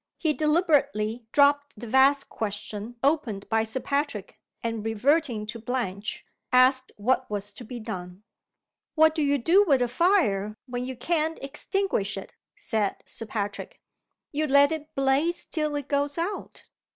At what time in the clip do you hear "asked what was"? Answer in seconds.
6.51-7.51